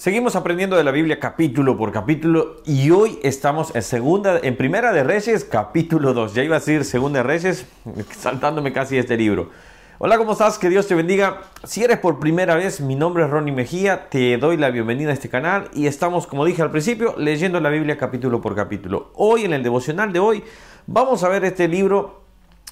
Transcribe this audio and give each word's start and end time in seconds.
Seguimos 0.00 0.34
aprendiendo 0.34 0.78
de 0.78 0.84
la 0.84 0.92
Biblia 0.92 1.20
capítulo 1.20 1.76
por 1.76 1.92
capítulo 1.92 2.62
y 2.64 2.90
hoy 2.90 3.18
estamos 3.22 3.74
en 3.76 3.82
segunda, 3.82 4.38
en 4.42 4.56
Primera 4.56 4.94
de 4.94 5.04
Reyes, 5.04 5.44
capítulo 5.44 6.14
2. 6.14 6.32
Ya 6.32 6.42
iba 6.42 6.56
a 6.56 6.58
decir 6.58 6.86
Segunda 6.86 7.18
de 7.18 7.24
Reyes, 7.24 7.66
saltándome 8.18 8.72
casi 8.72 8.96
este 8.96 9.18
libro. 9.18 9.50
Hola, 9.98 10.16
¿cómo 10.16 10.32
estás? 10.32 10.56
Que 10.56 10.70
Dios 10.70 10.86
te 10.86 10.94
bendiga. 10.94 11.42
Si 11.64 11.84
eres 11.84 11.98
por 11.98 12.18
primera 12.18 12.54
vez, 12.54 12.80
mi 12.80 12.94
nombre 12.94 13.24
es 13.24 13.30
Ronnie 13.30 13.52
Mejía, 13.52 14.08
te 14.08 14.38
doy 14.38 14.56
la 14.56 14.70
bienvenida 14.70 15.10
a 15.10 15.12
este 15.12 15.28
canal 15.28 15.68
y 15.74 15.86
estamos, 15.86 16.26
como 16.26 16.46
dije 16.46 16.62
al 16.62 16.70
principio, 16.70 17.14
leyendo 17.18 17.60
la 17.60 17.68
Biblia 17.68 17.98
capítulo 17.98 18.40
por 18.40 18.56
capítulo. 18.56 19.12
Hoy, 19.16 19.44
en 19.44 19.52
el 19.52 19.62
devocional 19.62 20.14
de 20.14 20.18
hoy, 20.18 20.42
vamos 20.86 21.24
a 21.24 21.28
ver 21.28 21.44
este 21.44 21.68
libro. 21.68 22.22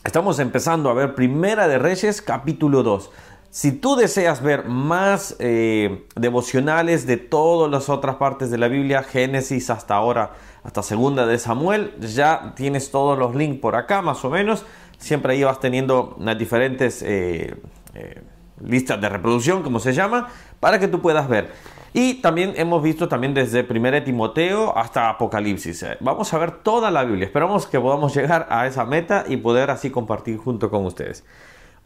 Estamos 0.03 0.39
empezando 0.39 0.89
a 0.89 0.95
ver 0.95 1.15
Primera 1.15 1.69
de 1.69 1.79
Reyes, 1.79 2.23
capítulo 2.23 2.83
2. 2.83 3.11
Si 3.51 3.73
tú 3.73 3.97
deseas 3.97 4.43
ver 4.43 4.67
más 4.67 5.35
eh, 5.39 6.05
devocionales 6.15 7.07
de 7.07 7.17
todas 7.17 7.71
las 7.71 7.89
otras 7.89 8.17
partes 8.17 8.51
de 8.51 8.59
la 8.59 8.69
Biblia, 8.69 9.03
Génesis 9.03 9.71
hasta 9.71 9.95
ahora, 9.95 10.33
hasta 10.65 10.83
segunda 10.83 11.27
de 11.27 11.39
Samuel, 11.39 11.95
ya 11.99 12.53
tienes 12.57 12.91
todos 12.91 13.19
los 13.19 13.35
links 13.35 13.61
por 13.61 13.75
acá 13.75 14.03
más 14.03 14.23
o 14.27 14.29
menos. 14.29 14.67
Siempre 14.99 15.33
ahí 15.33 15.45
vas 15.45 15.61
teniendo 15.61 16.15
las 16.21 16.37
diferentes 16.37 17.03
eh, 17.03 17.57
eh, 17.95 18.23
listas 18.63 19.01
de 19.01 19.09
reproducción, 19.09 19.63
como 19.63 19.81
se 19.81 19.95
llama, 19.95 20.29
para 20.61 20.79
que 20.79 20.87
tú 20.87 21.01
puedas 21.01 21.27
ver. 21.27 21.51
Y 21.95 22.21
también 22.21 22.53
hemos 22.57 22.83
visto 22.83 23.09
también 23.09 23.33
desde 23.33 23.67
1 23.69 24.03
Timoteo 24.03 24.77
hasta 24.77 25.09
Apocalipsis. 25.09 25.87
Vamos 26.01 26.35
a 26.35 26.39
ver 26.39 26.51
toda 26.51 26.91
la 26.91 27.03
Biblia. 27.03 27.25
Esperamos 27.25 27.67
que 27.67 27.81
podamos 27.81 28.15
llegar 28.15 28.47
a 28.51 28.67
esa 28.67 28.85
meta 28.85 29.25
y 29.27 29.39
poder 29.39 29.71
así 29.71 29.89
compartir 29.89 30.37
junto 30.37 30.69
con 30.69 30.85
ustedes. 30.85 31.25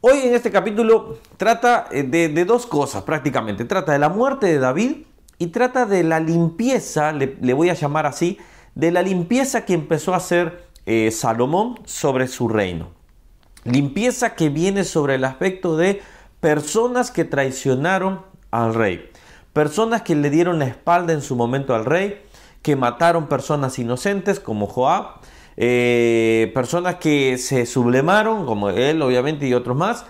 Hoy 0.04 0.18
en 0.24 0.34
este 0.34 0.50
capítulo 0.50 1.18
trata 1.36 1.86
eh, 1.92 2.02
de, 2.02 2.44
dos 2.44 2.66
cosas 2.66 3.04
prácticamente. 3.04 3.64
Trata 3.64 3.92
de 3.92 4.00
la 4.00 4.08
muerte 4.08 4.48
de 4.48 4.58
David 4.58 5.04
y 5.38 5.46
trata 5.46 5.86
de 5.86 6.02
la 6.02 6.18
limpieza, 6.18 7.12
le, 7.12 7.54
voy 7.54 7.70
a 7.70 7.74
llamar 7.74 8.06
así, 8.06 8.36
de 8.74 8.90
la 8.90 9.00
limpieza 9.02 9.64
que 9.64 9.74
empezó 9.74 10.12
a 10.12 10.16
hacer 10.16 10.66
eh, 10.86 11.12
Salomón 11.12 11.78
sobre 11.84 12.26
su 12.26 12.48
reino. 12.48 12.88
Limpieza 13.62 14.34
que 14.34 14.48
viene 14.48 14.82
sobre 14.82 15.14
el 15.14 15.24
aspecto 15.24 15.76
de 15.76 16.02
personas 16.40 17.12
que 17.12 17.24
traicionaron 17.24 18.22
al 18.50 18.74
rey. 18.74 19.08
Personas 19.52 20.02
que 20.02 20.16
le 20.16 20.30
dieron 20.30 20.58
la 20.58 20.66
espalda 20.66 21.12
en 21.12 21.22
su 21.22 21.36
momento 21.36 21.76
al 21.76 21.84
rey, 21.84 22.20
que 22.62 22.74
mataron 22.74 23.28
personas 23.28 23.78
inocentes 23.78 24.40
como 24.40 24.66
Joab 24.66 25.20
eh, 25.56 26.50
personas 26.54 26.96
que 26.96 27.38
se 27.38 27.66
sublemaron, 27.66 28.46
como 28.46 28.70
él 28.70 29.02
obviamente 29.02 29.46
y 29.46 29.54
otros 29.54 29.76
más, 29.76 30.06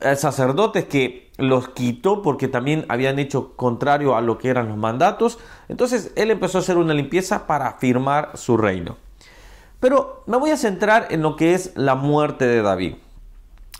eh, 0.00 0.16
sacerdotes 0.16 0.84
que 0.84 1.30
los 1.38 1.68
quitó 1.68 2.22
porque 2.22 2.48
también 2.48 2.84
habían 2.88 3.18
hecho 3.18 3.56
contrario 3.56 4.16
a 4.16 4.20
lo 4.20 4.38
que 4.38 4.48
eran 4.48 4.68
los 4.68 4.76
mandatos. 4.76 5.38
Entonces 5.68 6.12
él 6.16 6.30
empezó 6.30 6.58
a 6.58 6.60
hacer 6.60 6.76
una 6.76 6.94
limpieza 6.94 7.46
para 7.46 7.68
afirmar 7.68 8.30
su 8.34 8.56
reino. 8.56 8.96
Pero 9.80 10.22
me 10.26 10.36
voy 10.36 10.50
a 10.50 10.56
centrar 10.56 11.08
en 11.10 11.22
lo 11.22 11.36
que 11.36 11.54
es 11.54 11.72
la 11.74 11.94
muerte 11.94 12.46
de 12.46 12.62
David. 12.62 12.94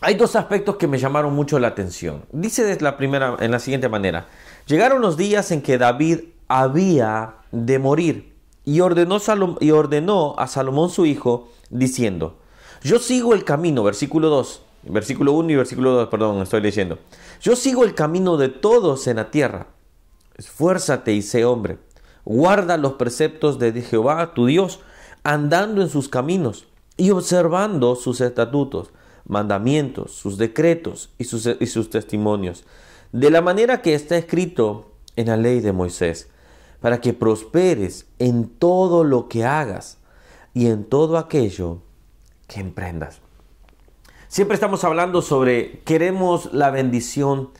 Hay 0.01 0.15
dos 0.15 0.35
aspectos 0.35 0.75
que 0.75 0.87
me 0.87 0.97
llamaron 0.97 1.33
mucho 1.33 1.59
la 1.59 1.69
atención. 1.69 2.25
Dice 2.31 2.77
la 2.81 2.97
primera, 2.97 3.37
en 3.39 3.51
la 3.51 3.59
siguiente 3.59 3.87
manera: 3.87 4.27
Llegaron 4.65 5.01
los 5.01 5.15
días 5.15 5.51
en 5.51 5.61
que 5.61 5.77
David 5.77 6.19
había 6.49 7.35
de 7.51 7.79
morir 7.79 8.32
y 8.65 8.79
ordenó, 8.79 9.19
y 9.59 9.71
ordenó 9.71 10.35
a 10.37 10.47
Salomón 10.47 10.89
su 10.89 11.05
hijo, 11.05 11.49
diciendo, 11.69 12.37
yo 12.81 12.99
sigo 12.99 13.33
el 13.33 13.43
camino, 13.43 13.83
versículo 13.83 14.29
2, 14.29 14.61
versículo 14.83 15.33
1 15.33 15.51
y 15.51 15.55
versículo 15.55 15.91
2, 15.91 16.09
perdón, 16.09 16.41
estoy 16.41 16.61
leyendo, 16.61 16.99
yo 17.41 17.55
sigo 17.55 17.83
el 17.83 17.93
camino 17.93 18.37
de 18.37 18.49
todos 18.49 19.07
en 19.07 19.17
la 19.17 19.31
tierra, 19.31 19.67
esfuérzate 20.37 21.13
y 21.13 21.21
sé 21.21 21.45
hombre, 21.45 21.77
guarda 22.25 22.77
los 22.77 22.93
preceptos 22.93 23.59
de 23.59 23.73
Jehová 23.81 24.33
tu 24.33 24.45
Dios, 24.45 24.79
andando 25.23 25.81
en 25.81 25.89
sus 25.89 26.09
caminos 26.09 26.65
y 26.97 27.11
observando 27.11 27.95
sus 27.95 28.21
estatutos, 28.21 28.91
mandamientos, 29.25 30.11
sus 30.11 30.37
decretos 30.37 31.09
y 31.17 31.25
sus, 31.25 31.49
y 31.59 31.65
sus 31.67 31.89
testimonios, 31.89 32.65
de 33.11 33.29
la 33.29 33.41
manera 33.41 33.81
que 33.81 33.93
está 33.93 34.17
escrito 34.17 34.91
en 35.15 35.27
la 35.27 35.37
ley 35.37 35.59
de 35.59 35.71
Moisés 35.71 36.29
para 36.83 36.99
que 36.99 37.13
prosperes 37.13 38.07
en 38.19 38.49
todo 38.49 39.05
lo 39.05 39.29
que 39.29 39.45
hagas 39.45 39.99
y 40.53 40.67
en 40.67 40.83
todo 40.83 41.17
aquello 41.17 41.81
que 42.45 42.59
emprendas. 42.59 43.21
Siempre 44.27 44.55
estamos 44.55 44.83
hablando 44.83 45.21
sobre 45.21 45.79
queremos 45.85 46.51
la 46.51 46.71
bendición 46.71 47.51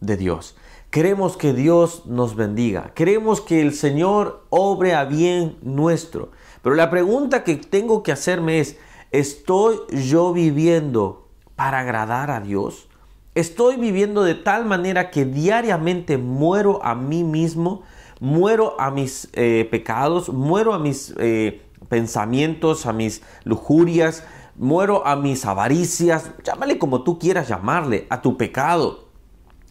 de 0.00 0.16
Dios. 0.16 0.56
Queremos 0.88 1.36
que 1.36 1.52
Dios 1.52 2.06
nos 2.06 2.34
bendiga. 2.34 2.92
Queremos 2.94 3.42
que 3.42 3.60
el 3.60 3.74
Señor 3.74 4.46
obre 4.48 4.94
a 4.94 5.04
bien 5.04 5.58
nuestro. 5.60 6.30
Pero 6.62 6.74
la 6.74 6.88
pregunta 6.88 7.44
que 7.44 7.56
tengo 7.56 8.02
que 8.02 8.12
hacerme 8.12 8.58
es, 8.58 8.78
¿estoy 9.10 9.76
yo 9.90 10.32
viviendo 10.32 11.28
para 11.56 11.80
agradar 11.80 12.30
a 12.30 12.40
Dios? 12.40 12.88
¿Estoy 13.34 13.76
viviendo 13.76 14.22
de 14.22 14.34
tal 14.34 14.64
manera 14.64 15.10
que 15.10 15.26
diariamente 15.26 16.16
muero 16.16 16.82
a 16.82 16.94
mí 16.94 17.22
mismo? 17.22 17.82
Muero 18.22 18.80
a 18.80 18.92
mis 18.92 19.28
eh, 19.32 19.66
pecados, 19.68 20.28
muero 20.28 20.74
a 20.74 20.78
mis 20.78 21.12
eh, 21.18 21.60
pensamientos, 21.88 22.86
a 22.86 22.92
mis 22.92 23.20
lujurias, 23.42 24.22
muero 24.54 25.04
a 25.04 25.16
mis 25.16 25.44
avaricias, 25.44 26.30
llámale 26.44 26.78
como 26.78 27.02
tú 27.02 27.18
quieras 27.18 27.48
llamarle, 27.48 28.06
a 28.10 28.22
tu 28.22 28.36
pecado. 28.36 29.08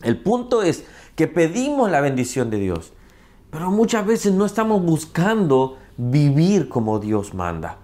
El 0.01 0.19
punto 0.21 0.63
es 0.63 0.83
que 1.15 1.29
pedimos 1.29 1.89
la 1.89 2.01
bendición 2.01 2.49
de 2.49 2.59
Dios, 2.59 2.91
pero 3.51 3.71
muchas 3.71 4.05
veces 4.05 4.33
no 4.33 4.45
estamos 4.45 4.83
buscando 4.83 5.77
vivir 5.95 6.67
como 6.67 6.99
Dios 6.99 7.33
manda. 7.33 7.77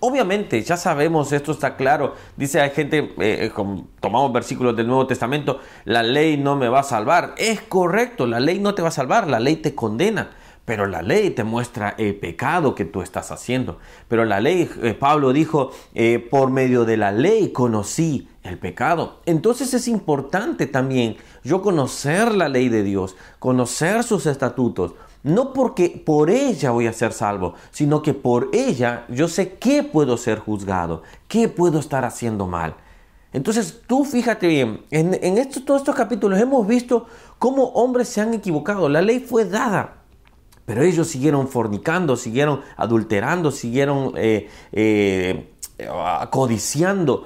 Obviamente, 0.00 0.62
ya 0.62 0.76
sabemos, 0.76 1.32
esto 1.32 1.50
está 1.50 1.76
claro. 1.76 2.14
Dice, 2.36 2.60
hay 2.60 2.70
gente, 2.70 2.98
eh, 3.18 3.50
eh, 3.50 3.52
tomamos 4.00 4.32
versículos 4.32 4.76
del 4.76 4.86
Nuevo 4.86 5.08
Testamento, 5.08 5.58
la 5.84 6.04
ley 6.04 6.36
no 6.36 6.54
me 6.54 6.68
va 6.68 6.80
a 6.80 6.84
salvar. 6.84 7.34
Es 7.36 7.62
correcto, 7.62 8.26
la 8.26 8.38
ley 8.38 8.60
no 8.60 8.74
te 8.74 8.82
va 8.82 8.88
a 8.88 8.92
salvar, 8.92 9.26
la 9.26 9.40
ley 9.40 9.56
te 9.56 9.74
condena. 9.74 10.30
Pero 10.64 10.86
la 10.86 11.00
ley 11.00 11.30
te 11.30 11.44
muestra 11.44 11.94
el 11.96 12.14
pecado 12.14 12.74
que 12.74 12.84
tú 12.84 13.00
estás 13.00 13.32
haciendo. 13.32 13.78
Pero 14.06 14.24
la 14.26 14.38
ley, 14.38 14.70
eh, 14.82 14.94
Pablo 14.94 15.32
dijo, 15.32 15.72
por 16.30 16.50
medio 16.50 16.84
de 16.84 16.98
la 16.98 17.10
ley 17.10 17.52
conocí 17.52 18.28
el 18.42 18.58
pecado. 18.58 19.20
Entonces 19.24 19.72
es 19.74 19.88
importante 19.88 20.66
también 20.66 21.16
yo 21.42 21.62
conocer 21.62 22.34
la 22.34 22.48
ley 22.48 22.68
de 22.68 22.82
Dios, 22.82 23.16
conocer 23.38 24.04
sus 24.04 24.26
estatutos, 24.26 24.92
no 25.22 25.52
porque 25.52 26.02
por 26.04 26.30
ella 26.30 26.70
voy 26.70 26.86
a 26.86 26.92
ser 26.92 27.12
salvo, 27.12 27.54
sino 27.70 28.02
que 28.02 28.14
por 28.14 28.50
ella 28.52 29.04
yo 29.08 29.28
sé 29.28 29.54
qué 29.54 29.82
puedo 29.82 30.16
ser 30.16 30.38
juzgado, 30.38 31.02
qué 31.26 31.48
puedo 31.48 31.78
estar 31.78 32.04
haciendo 32.04 32.46
mal. 32.46 32.76
Entonces 33.32 33.82
tú 33.86 34.04
fíjate 34.04 34.46
bien, 34.46 34.84
en, 34.90 35.48
todos 35.64 35.82
estos 35.82 35.94
capítulos 35.94 36.40
hemos 36.40 36.66
visto 36.66 37.06
cómo 37.38 37.64
hombres 37.70 38.08
se 38.08 38.20
han 38.20 38.32
equivocado. 38.32 38.88
La 38.88 39.02
ley 39.02 39.20
fue 39.20 39.44
dada, 39.44 40.02
pero 40.64 40.82
ellos 40.82 41.08
siguieron 41.08 41.48
fornicando, 41.48 42.16
siguieron 42.16 42.60
adulterando, 42.76 43.50
siguieron 43.50 44.12
eh, 44.16 44.48
eh, 44.72 45.50
codiciando. 46.30 47.24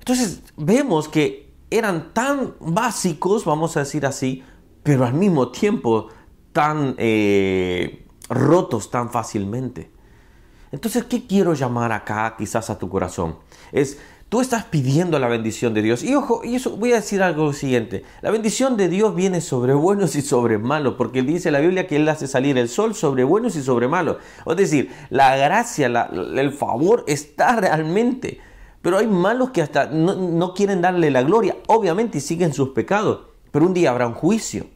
Entonces 0.00 0.42
vemos 0.56 1.08
que 1.08 1.52
eran 1.70 2.12
tan 2.12 2.54
básicos, 2.60 3.44
vamos 3.44 3.76
a 3.76 3.80
decir 3.80 4.06
así, 4.06 4.42
pero 4.82 5.04
al 5.04 5.14
mismo 5.14 5.48
tiempo 5.48 6.08
tan 6.54 6.94
eh, 6.98 8.06
rotos 8.30 8.90
tan 8.90 9.10
fácilmente. 9.10 9.90
Entonces, 10.72 11.04
¿qué 11.04 11.26
quiero 11.26 11.52
llamar 11.52 11.92
acá 11.92 12.34
quizás 12.38 12.70
a 12.70 12.78
tu 12.78 12.88
corazón? 12.88 13.36
Es, 13.72 13.98
tú 14.28 14.40
estás 14.40 14.64
pidiendo 14.64 15.18
la 15.18 15.28
bendición 15.28 15.74
de 15.74 15.82
Dios. 15.82 16.02
Y 16.02 16.14
ojo, 16.14 16.42
y 16.44 16.54
eso 16.54 16.76
voy 16.76 16.92
a 16.92 16.96
decir 16.96 17.22
algo 17.22 17.52
siguiente. 17.52 18.04
La 18.22 18.30
bendición 18.30 18.76
de 18.76 18.88
Dios 18.88 19.14
viene 19.14 19.40
sobre 19.40 19.74
buenos 19.74 20.16
y 20.16 20.22
sobre 20.22 20.58
malos, 20.58 20.94
porque 20.96 21.22
dice 21.22 21.50
la 21.50 21.60
Biblia 21.60 21.86
que 21.86 21.96
Él 21.96 22.08
hace 22.08 22.26
salir 22.26 22.56
el 22.56 22.68
sol 22.68 22.94
sobre 22.94 23.24
buenos 23.24 23.56
y 23.56 23.62
sobre 23.62 23.88
malos. 23.88 24.16
Es 24.46 24.56
decir, 24.56 24.90
la 25.10 25.36
gracia, 25.36 25.86
el 25.86 26.52
favor 26.52 27.04
está 27.08 27.56
realmente. 27.56 28.40
Pero 28.80 28.98
hay 28.98 29.08
malos 29.08 29.50
que 29.50 29.60
hasta 29.60 29.86
no, 29.86 30.14
no 30.14 30.54
quieren 30.54 30.82
darle 30.82 31.10
la 31.10 31.22
gloria, 31.22 31.56
obviamente, 31.66 32.18
y 32.18 32.20
siguen 32.20 32.52
sus 32.52 32.70
pecados. 32.70 33.26
Pero 33.50 33.66
un 33.66 33.74
día 33.74 33.90
habrá 33.90 34.06
un 34.06 34.14
juicio. 34.14 34.66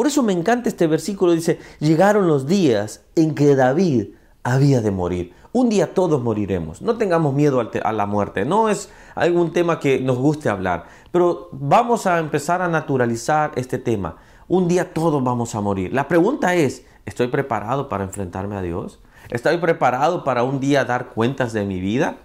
Por 0.00 0.06
eso 0.06 0.22
me 0.22 0.32
encanta 0.32 0.70
este 0.70 0.86
versículo, 0.86 1.32
dice, 1.32 1.58
llegaron 1.78 2.26
los 2.26 2.46
días 2.46 3.02
en 3.16 3.34
que 3.34 3.54
David 3.54 4.14
había 4.42 4.80
de 4.80 4.90
morir. 4.90 5.34
Un 5.52 5.68
día 5.68 5.92
todos 5.92 6.22
moriremos. 6.22 6.80
No 6.80 6.96
tengamos 6.96 7.34
miedo 7.34 7.60
a 7.60 7.92
la 7.92 8.06
muerte. 8.06 8.46
No 8.46 8.70
es 8.70 8.88
algún 9.14 9.52
tema 9.52 9.78
que 9.78 10.00
nos 10.00 10.16
guste 10.16 10.48
hablar. 10.48 10.86
Pero 11.12 11.50
vamos 11.52 12.06
a 12.06 12.18
empezar 12.18 12.62
a 12.62 12.68
naturalizar 12.68 13.52
este 13.56 13.76
tema. 13.76 14.16
Un 14.48 14.68
día 14.68 14.94
todos 14.94 15.22
vamos 15.22 15.54
a 15.54 15.60
morir. 15.60 15.92
La 15.92 16.08
pregunta 16.08 16.54
es, 16.54 16.86
¿estoy 17.04 17.26
preparado 17.26 17.90
para 17.90 18.02
enfrentarme 18.02 18.56
a 18.56 18.62
Dios? 18.62 19.00
¿Estoy 19.28 19.58
preparado 19.58 20.24
para 20.24 20.44
un 20.44 20.60
día 20.60 20.86
dar 20.86 21.10
cuentas 21.10 21.52
de 21.52 21.66
mi 21.66 21.78
vida? 21.78 22.20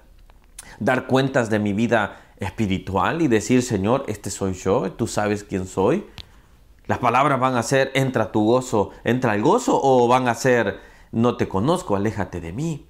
Dar 0.80 1.08
cuentas 1.08 1.50
de 1.50 1.60
mi 1.60 1.74
vida 1.74 2.22
espiritual 2.38 3.22
y 3.22 3.28
decir, 3.28 3.62
Señor, 3.64 4.06
este 4.08 4.30
soy 4.30 4.54
yo, 4.54 4.90
tú 4.94 5.08
sabes 5.08 5.44
quién 5.44 5.68
soy. 5.68 6.06
Las 6.88 7.00
palabras 7.00 7.40
van 7.40 7.56
a 7.56 7.64
ser, 7.64 7.92
entra 7.96 8.32
tu 8.32 8.46
gozo, 8.46 8.92
entra 9.04 9.34
el 9.36 9.42
gozo, 9.42 9.80
o 9.82 10.08
van 10.08 10.28
a 10.28 10.36
ser, 10.36 10.80
no 11.12 11.38
te 11.38 11.48
conozco, 11.48 11.96
aléjate 11.96 12.42
de 12.42 12.54
mí. 12.54 12.88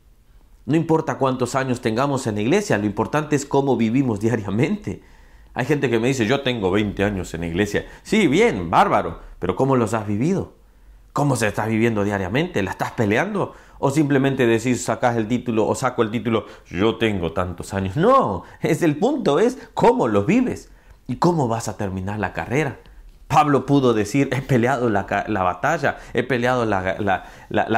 No 0.65 0.75
importa 0.75 1.17
cuántos 1.17 1.55
años 1.55 1.79
tengamos 1.79 2.27
en 2.27 2.35
la 2.35 2.41
iglesia, 2.41 2.77
lo 2.77 2.85
importante 2.85 3.35
es 3.35 3.45
cómo 3.45 3.77
vivimos 3.77 4.19
diariamente. 4.19 5.01
Hay 5.53 5.65
gente 5.65 5.89
que 5.89 5.99
me 5.99 6.09
dice, 6.09 6.25
yo 6.25 6.41
tengo 6.41 6.71
20 6.71 7.03
años 7.03 7.33
en 7.33 7.41
la 7.41 7.47
iglesia. 7.47 7.85
Sí, 8.03 8.27
bien, 8.27 8.69
bárbaro, 8.69 9.19
pero 9.39 9.55
¿cómo 9.55 9.77
los 9.77 9.93
has 9.93 10.05
vivido? 10.05 10.53
¿Cómo 11.13 11.37
se 11.37 11.47
está 11.47 11.65
viviendo 11.65 12.03
diariamente? 12.03 12.61
¿La 12.61 12.71
estás 12.71 12.91
peleando? 12.91 13.53
¿O 13.79 13.89
simplemente 13.89 14.45
decís, 14.47 14.83
sacas 14.83 15.15
el 15.15 15.29
título 15.29 15.65
o 15.65 15.73
saco 15.73 16.01
el 16.01 16.11
título, 16.11 16.45
yo 16.67 16.97
tengo 16.97 17.31
tantos 17.31 17.73
años? 17.73 17.95
No, 17.95 18.43
es 18.61 18.81
el 18.81 18.97
punto, 18.97 19.39
es 19.39 19.69
cómo 19.73 20.09
los 20.09 20.25
vives 20.25 20.71
y 21.07 21.15
cómo 21.15 21.47
vas 21.47 21.69
a 21.69 21.77
terminar 21.77 22.19
la 22.19 22.33
carrera. 22.33 22.79
Pablo 23.27 23.65
pudo 23.65 23.93
decir, 23.93 24.29
he 24.31 24.41
peleado 24.41 24.89
la, 24.89 25.03
batalla, 25.03 25.97
he 26.13 26.23
peleado 26.23 26.65
la, 26.65 27.25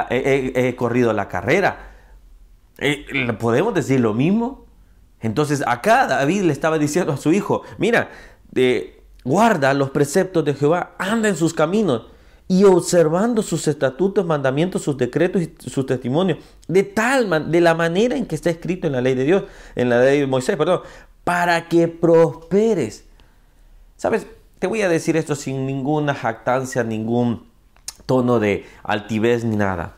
he, 0.10 0.76
corrido 0.76 1.14
la 1.14 1.28
carrera. 1.28 1.94
Eh, 2.80 3.06
¿Podemos 3.40 3.74
decir 3.74 4.00
lo 4.00 4.14
mismo? 4.14 4.66
Entonces 5.22 5.64
acá 5.66 6.06
David 6.06 6.44
le 6.44 6.54
estaba 6.54 6.78
diciendo 6.78 7.14
a 7.14 7.18
su 7.18 7.32
hijo, 7.32 7.64
mira, 7.78 8.10
eh, 8.56 9.02
guarda 9.24 9.74
los 9.74 9.90
preceptos 9.90 10.46
de 10.46 10.54
Jehová, 10.54 10.96
anda 11.00 11.30
en 11.30 11.36
sus 11.36 11.54
caminos 11.54 12.08
y 12.48 12.64
observando 12.64 13.42
sus 13.42 13.68
estatutos, 13.68 14.26
mandamientos, 14.26 14.82
sus 14.82 14.98
decretos 14.98 15.42
y 15.42 15.54
sus 15.60 15.86
testimonios, 15.86 16.40
de 16.68 16.84
tal 16.84 17.52
de 17.52 17.62
la 17.62 17.74
manera 17.74 18.16
en 18.16 18.26
que 18.26 18.36
está 18.36 18.50
escrito 18.50 18.88
en 18.88 18.94
la 18.94 19.02
ley 19.02 19.16
de 19.16 19.24
Dios, 19.24 19.44
en 19.76 19.90
la 19.90 20.02
ley 20.02 20.22
de 20.22 20.28
Moisés, 20.28 20.56
perdón, 20.56 20.82
para 21.24 21.68
que 21.68 21.88
prosperes. 21.88 23.06
¿Sabes? 23.98 24.28
Te 24.59 24.68
voy 24.68 24.81
a 24.81 24.89
decir 24.89 25.18
esto 25.18 25.36
sin 25.36 25.65
ninguna 25.65 26.13
jactancia, 26.15 26.83
ningún 26.83 27.48
tono 28.06 28.39
de 28.39 28.65
altivez 28.83 29.44
ni 29.44 29.56
nada. 29.56 29.98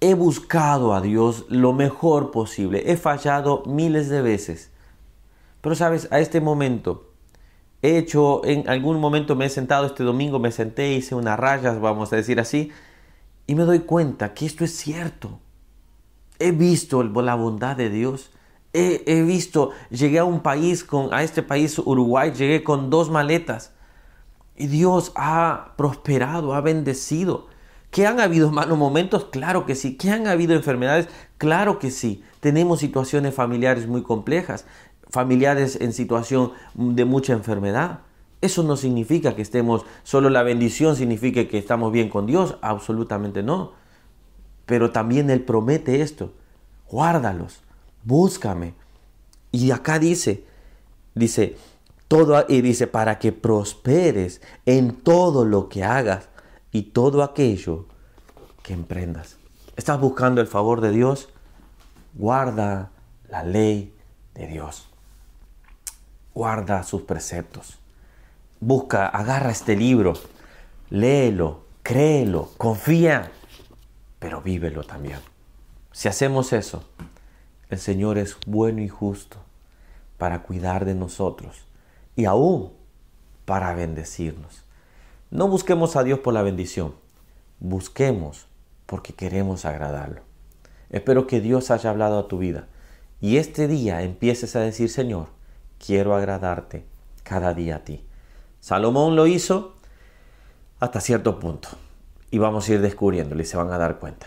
He 0.00 0.14
buscado 0.14 0.94
a 0.94 1.00
Dios 1.00 1.44
lo 1.48 1.72
mejor 1.72 2.30
posible. 2.30 2.90
He 2.90 2.96
fallado 2.96 3.62
miles 3.66 4.08
de 4.08 4.22
veces. 4.22 4.70
Pero 5.60 5.74
sabes, 5.74 6.08
a 6.10 6.20
este 6.20 6.40
momento 6.40 7.12
he 7.82 7.98
hecho, 7.98 8.44
en 8.44 8.68
algún 8.68 9.00
momento 9.00 9.34
me 9.34 9.46
he 9.46 9.50
sentado 9.50 9.86
este 9.86 10.04
domingo, 10.04 10.38
me 10.38 10.52
senté, 10.52 10.92
hice 10.92 11.16
unas 11.16 11.38
rayas, 11.38 11.80
vamos 11.80 12.12
a 12.12 12.16
decir 12.16 12.38
así, 12.38 12.70
y 13.46 13.56
me 13.56 13.64
doy 13.64 13.80
cuenta 13.80 14.34
que 14.34 14.46
esto 14.46 14.64
es 14.64 14.76
cierto. 14.76 15.40
He 16.38 16.52
visto 16.52 17.02
la 17.02 17.34
bondad 17.34 17.76
de 17.76 17.90
Dios. 17.90 18.30
He, 18.74 19.22
visto, 19.22 19.70
llegué 19.90 20.18
a 20.18 20.24
un 20.24 20.40
país, 20.40 20.82
con, 20.82 21.12
a 21.12 21.22
este 21.22 21.42
país 21.42 21.78
Uruguay, 21.78 22.32
llegué 22.32 22.64
con 22.64 22.88
dos 22.88 23.10
maletas. 23.10 23.72
Y 24.56 24.66
Dios 24.66 25.12
ha 25.14 25.74
prosperado, 25.76 26.54
ha 26.54 26.60
bendecido. 26.60 27.48
¿Que 27.90 28.06
han 28.06 28.20
habido 28.20 28.50
malos 28.52 28.78
momentos? 28.78 29.26
Claro 29.26 29.66
que 29.66 29.74
sí. 29.74 29.96
¿Que 29.96 30.10
han 30.10 30.26
habido 30.26 30.54
enfermedades? 30.54 31.08
Claro 31.36 31.78
que 31.78 31.90
sí. 31.90 32.22
Tenemos 32.40 32.80
situaciones 32.80 33.34
familiares 33.34 33.86
muy 33.86 34.02
complejas 34.02 34.64
familiares 35.12 35.78
en 35.80 35.92
situación 35.92 36.52
de 36.74 37.04
mucha 37.04 37.34
enfermedad. 37.34 38.00
Eso 38.40 38.64
no 38.64 38.76
significa 38.76 39.36
que 39.36 39.42
estemos, 39.42 39.84
solo 40.02 40.30
la 40.30 40.42
bendición 40.42 40.96
significa 40.96 41.46
que 41.46 41.58
estamos 41.58 41.92
bien 41.92 42.08
con 42.08 42.26
Dios, 42.26 42.56
absolutamente 42.62 43.42
no. 43.42 43.72
Pero 44.64 44.90
también 44.90 45.30
Él 45.30 45.42
promete 45.42 46.00
esto, 46.00 46.32
guárdalos, 46.88 47.60
búscame. 48.04 48.74
Y 49.50 49.70
acá 49.70 49.98
dice, 49.98 50.44
dice, 51.14 51.56
todo, 52.08 52.44
y 52.48 52.60
dice, 52.60 52.86
para 52.86 53.18
que 53.18 53.32
prosperes 53.32 54.40
en 54.66 54.92
todo 54.92 55.44
lo 55.44 55.68
que 55.68 55.84
hagas 55.84 56.28
y 56.70 56.82
todo 56.82 57.22
aquello 57.22 57.86
que 58.62 58.72
emprendas. 58.72 59.36
¿Estás 59.76 60.00
buscando 60.00 60.40
el 60.40 60.46
favor 60.46 60.80
de 60.80 60.90
Dios? 60.90 61.28
Guarda 62.14 62.90
la 63.28 63.42
ley 63.42 63.94
de 64.34 64.46
Dios 64.46 64.88
guarda 66.34 66.82
sus 66.82 67.02
preceptos. 67.02 67.78
Busca, 68.60 69.06
agarra 69.06 69.50
este 69.50 69.76
libro, 69.76 70.14
léelo, 70.90 71.64
créelo, 71.82 72.50
confía, 72.56 73.30
pero 74.18 74.40
vívelo 74.40 74.84
también. 74.84 75.18
Si 75.90 76.08
hacemos 76.08 76.52
eso, 76.52 76.84
el 77.72 77.78
Señor 77.78 78.18
es 78.18 78.36
bueno 78.46 78.82
y 78.82 78.88
justo 78.88 79.38
para 80.18 80.42
cuidar 80.42 80.84
de 80.84 80.94
nosotros 80.94 81.64
y 82.16 82.26
aún 82.26 82.70
para 83.46 83.74
bendecirnos. 83.74 84.64
No 85.30 85.48
busquemos 85.48 85.96
a 85.96 86.04
Dios 86.04 86.18
por 86.18 86.34
la 86.34 86.42
bendición, 86.42 86.94
busquemos 87.60 88.46
porque 88.84 89.14
queremos 89.14 89.64
agradarlo. 89.64 90.20
Espero 90.90 91.26
que 91.26 91.40
Dios 91.40 91.70
haya 91.70 91.88
hablado 91.88 92.18
a 92.18 92.28
tu 92.28 92.36
vida 92.36 92.68
y 93.22 93.38
este 93.38 93.68
día 93.68 94.02
empieces 94.02 94.54
a 94.54 94.60
decir, 94.60 94.90
Señor, 94.90 95.28
quiero 95.78 96.14
agradarte 96.14 96.84
cada 97.22 97.54
día 97.54 97.76
a 97.76 97.84
ti. 97.84 98.04
Salomón 98.60 99.16
lo 99.16 99.26
hizo 99.26 99.76
hasta 100.78 101.00
cierto 101.00 101.38
punto 101.38 101.70
y 102.30 102.36
vamos 102.36 102.68
a 102.68 102.74
ir 102.74 102.82
descubriéndolo 102.82 103.40
y 103.40 103.46
se 103.46 103.56
van 103.56 103.72
a 103.72 103.78
dar 103.78 103.98
cuenta. 103.98 104.26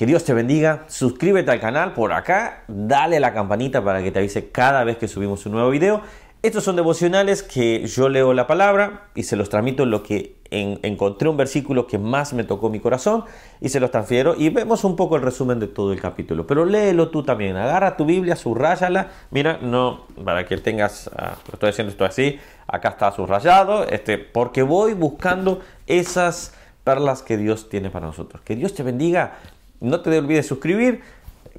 Que 0.00 0.06
Dios 0.06 0.24
te 0.24 0.32
bendiga, 0.32 0.84
suscríbete 0.88 1.50
al 1.50 1.60
canal 1.60 1.92
por 1.92 2.14
acá, 2.14 2.62
dale 2.68 3.18
a 3.18 3.20
la 3.20 3.34
campanita 3.34 3.84
para 3.84 4.02
que 4.02 4.10
te 4.10 4.18
avise 4.18 4.48
cada 4.48 4.82
vez 4.82 4.96
que 4.96 5.06
subimos 5.06 5.44
un 5.44 5.52
nuevo 5.52 5.68
video 5.68 6.00
estos 6.42 6.64
son 6.64 6.76
devocionales 6.76 7.42
que 7.42 7.86
yo 7.86 8.08
leo 8.08 8.32
la 8.32 8.46
palabra 8.46 9.08
y 9.14 9.24
se 9.24 9.36
los 9.36 9.50
transmito 9.50 9.82
en 9.82 9.90
lo 9.90 10.02
que 10.02 10.36
encontré 10.50 11.28
un 11.28 11.36
versículo 11.36 11.86
que 11.86 11.98
más 11.98 12.32
me 12.32 12.44
tocó 12.44 12.70
mi 12.70 12.80
corazón 12.80 13.24
y 13.60 13.68
se 13.68 13.78
los 13.78 13.90
transfiero 13.90 14.34
y 14.34 14.48
vemos 14.48 14.84
un 14.84 14.96
poco 14.96 15.16
el 15.16 15.22
resumen 15.22 15.60
de 15.60 15.66
todo 15.66 15.92
el 15.92 16.00
capítulo. 16.00 16.46
Pero 16.46 16.64
léelo 16.64 17.10
tú 17.10 17.22
también, 17.22 17.58
agarra 17.58 17.94
tu 17.94 18.06
Biblia, 18.06 18.36
subrayala. 18.36 19.08
Mira, 19.30 19.58
no, 19.60 20.06
para 20.24 20.46
que 20.46 20.56
tengas, 20.56 21.10
ah, 21.14 21.36
estoy 21.52 21.68
haciendo 21.68 21.90
esto 21.90 22.06
así, 22.06 22.40
acá 22.66 22.88
está 22.88 23.12
subrayado, 23.12 23.84
este, 23.86 24.16
porque 24.16 24.62
voy 24.62 24.94
buscando 24.94 25.60
esas 25.86 26.54
perlas 26.84 27.20
que 27.20 27.36
Dios 27.36 27.68
tiene 27.68 27.90
para 27.90 28.06
nosotros. 28.06 28.40
Que 28.46 28.56
Dios 28.56 28.72
te 28.72 28.82
bendiga, 28.82 29.34
no 29.80 30.00
te 30.00 30.18
olvides 30.18 30.46
suscribir 30.46 31.02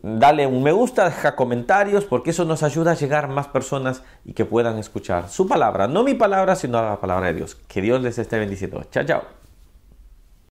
Dale 0.04 0.48
un 0.48 0.64
me 0.64 0.72
gusta, 0.72 1.06
deja 1.06 1.36
comentarios, 1.36 2.06
porque 2.06 2.32
eso 2.32 2.44
nos 2.44 2.64
ayuda 2.64 2.92
a 2.92 2.96
llegar 2.96 3.26
a 3.26 3.28
más 3.28 3.48
personas 3.48 4.04
y 4.26 4.34
que 4.34 4.46
puedan 4.46 4.80
escuchar 4.80 5.30
su 5.30 5.48
palabra. 5.48 5.88
No 5.88 6.04
mi 6.04 6.16
palabra, 6.16 6.56
sino 6.56 6.82
la 6.82 7.00
palabra 7.00 7.28
de 7.28 7.36
Dios. 7.36 7.56
Que 7.68 7.82
Dios 7.82 8.02
les 8.02 8.18
esté 8.18 8.40
bendiciendo. 8.40 8.84
Chao, 8.90 9.04
chao. 9.06 9.41